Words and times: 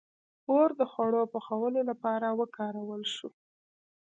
•اور 0.51 0.69
د 0.79 0.81
خوړو 0.91 1.21
پخولو 1.33 1.81
لپاره 1.89 2.27
وکارول 2.39 3.01
شو. 3.15 3.29